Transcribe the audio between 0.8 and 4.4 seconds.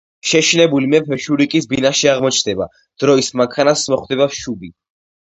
მეფე შურიკის ბინაში აღმოჩნდება, დროის მანქანას მოხვდება